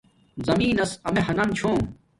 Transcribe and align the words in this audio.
زمین 0.45 0.71
نس 0.77 0.91
امیے 1.07 1.21
ہانم 1.27 1.49
چھوم 1.57 1.79